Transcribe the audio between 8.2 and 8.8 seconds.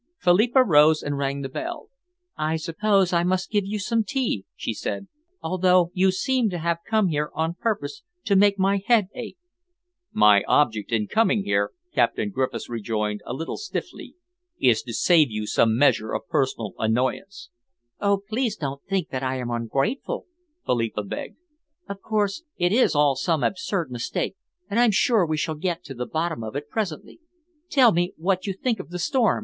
to make